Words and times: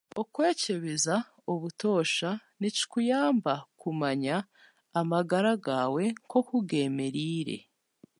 Okwekyebeza 0.21 1.15
obutoosha 1.51 2.29
nikikuyamba 2.59 3.53
kumanya 3.81 4.35
amagara 4.99 5.51
gaawe 5.65 6.03
nk'oku 6.25 6.55
geemereire 6.69 7.57